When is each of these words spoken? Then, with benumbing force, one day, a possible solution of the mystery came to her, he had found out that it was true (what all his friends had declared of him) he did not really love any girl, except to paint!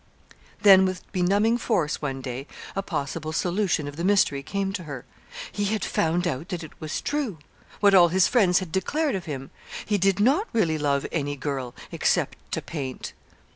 Then, 0.63 0.83
with 0.85 1.03
benumbing 1.11 1.59
force, 1.59 2.01
one 2.01 2.21
day, 2.21 2.47
a 2.75 2.81
possible 2.81 3.31
solution 3.31 3.87
of 3.87 3.97
the 3.97 4.03
mystery 4.03 4.41
came 4.41 4.73
to 4.73 4.85
her, 4.85 5.05
he 5.51 5.65
had 5.65 5.85
found 5.85 6.27
out 6.27 6.49
that 6.49 6.63
it 6.63 6.71
was 6.81 7.01
true 7.01 7.37
(what 7.81 7.93
all 7.93 8.07
his 8.07 8.27
friends 8.27 8.57
had 8.57 8.71
declared 8.71 9.13
of 9.13 9.25
him) 9.25 9.51
he 9.85 9.99
did 9.99 10.19
not 10.19 10.47
really 10.53 10.79
love 10.79 11.05
any 11.11 11.35
girl, 11.35 11.75
except 11.91 12.39
to 12.53 12.63
paint! 12.63 13.13